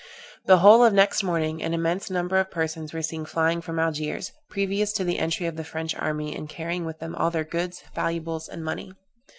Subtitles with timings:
[0.47, 4.31] The whole of next morning an immense number of persons were seen flying from Algiers,
[4.49, 7.83] previous to the entry of the French army, and carrying with them all their goods,
[7.93, 8.93] valuables, and money.